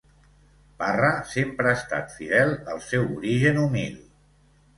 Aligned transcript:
Parra 0.77 1.11
sempre 1.31 1.69
ha 1.73 1.73
estat 1.81 2.15
fidel 2.15 2.55
al 2.73 2.81
seu 2.87 3.07
origen 3.19 3.61
humil. 3.67 4.03